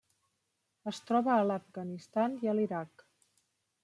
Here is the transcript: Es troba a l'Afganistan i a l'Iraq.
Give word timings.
Es 0.91 1.01
troba 1.09 1.31
a 1.35 1.43
l'Afganistan 1.49 2.39
i 2.47 2.51
a 2.53 2.57
l'Iraq. 2.61 3.05